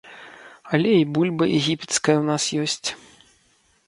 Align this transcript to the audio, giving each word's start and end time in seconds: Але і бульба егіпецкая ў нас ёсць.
Але 0.77 0.91
і 1.01 1.03
бульба 1.17 1.45
егіпецкая 1.59 2.15
ў 2.19 2.25
нас 2.31 2.43
ёсць. 2.63 2.89